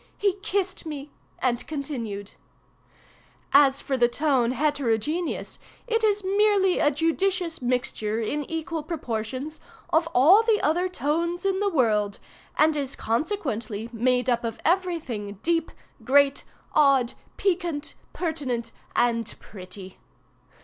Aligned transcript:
He 0.17 0.33
kissed 0.41 0.83
me 0.87 1.11
and 1.37 1.67
continued: 1.67 2.31
"As 3.53 3.81
for 3.81 3.97
the 3.97 4.07
tone 4.07 4.53
heterogeneous, 4.53 5.59
it 5.85 6.03
is 6.03 6.23
merely 6.23 6.79
a 6.79 6.89
judicious 6.89 7.61
mixture, 7.61 8.19
in 8.19 8.43
equal 8.49 8.81
proportions, 8.81 9.59
of 9.91 10.07
all 10.15 10.41
the 10.41 10.59
other 10.59 10.89
tones 10.89 11.45
in 11.45 11.59
the 11.59 11.69
world, 11.69 12.17
and 12.57 12.75
is 12.75 12.95
consequently 12.95 13.91
made 13.93 14.27
up 14.27 14.43
of 14.43 14.59
every 14.65 14.99
thing 14.99 15.33
deep, 15.43 15.69
great, 16.03 16.45
odd, 16.73 17.13
piquant, 17.37 17.93
pertinent, 18.11 18.71
and 18.95 19.35
pretty. 19.39 19.99